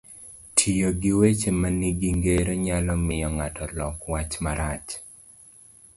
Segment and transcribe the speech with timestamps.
[0.57, 4.89] Tiyo gi weche manigi ngero nyalo miyo ng'ato lok wach marach,